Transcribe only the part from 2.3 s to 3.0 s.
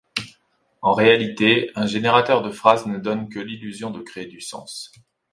de phrases ne